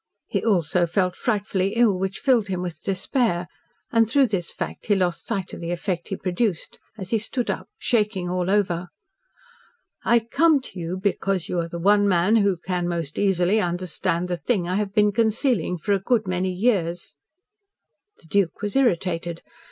[0.25, 3.45] He also felt frightfully ill, which filled him with despair,
[3.91, 7.51] and, through this fact, he lost sight of the effect he produced, as he stood
[7.51, 8.87] up, shaking all over.
[10.03, 14.27] "I come to you because you are the one man who can most easily understand
[14.27, 17.15] the thing I have been concealing for a good many years."
[18.17, 19.43] The Duke was irritated.